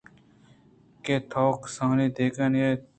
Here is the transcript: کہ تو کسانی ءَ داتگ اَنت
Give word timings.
کہ 1.03 1.15
تو 1.31 1.43
کسانی 1.63 2.05
ءَ 2.09 2.13
داتگ 2.17 2.39
اَنت 2.43 2.81